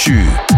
[0.00, 0.49] 去。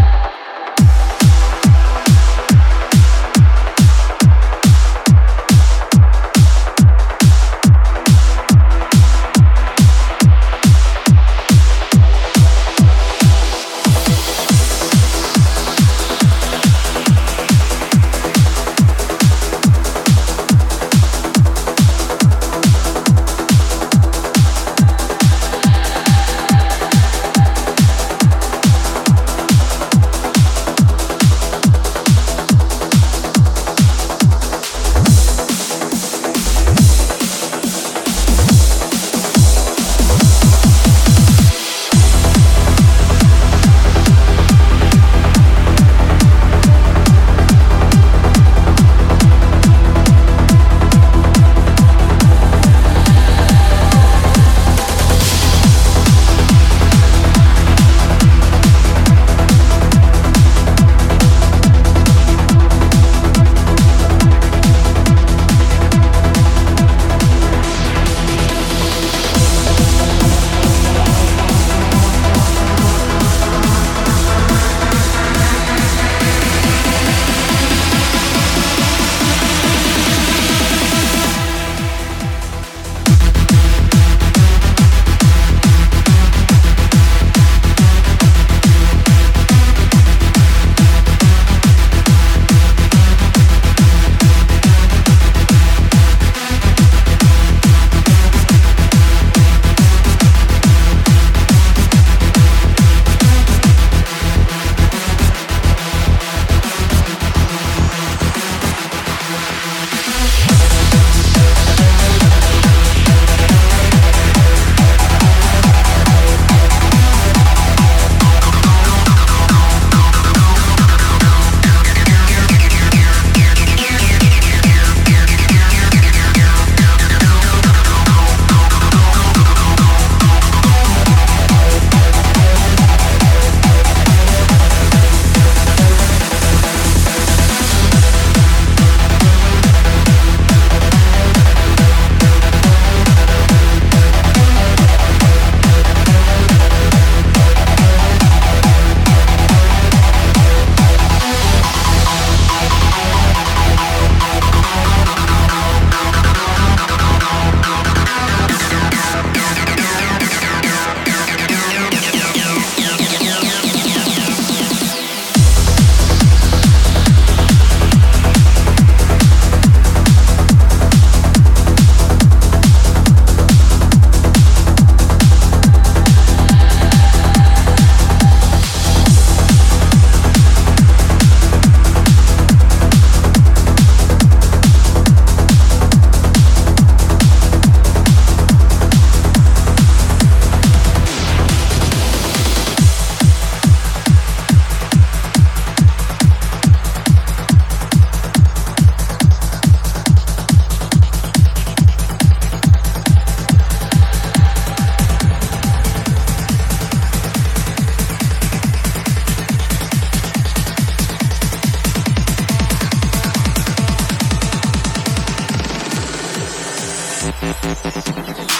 [217.23, 218.52] Podcast.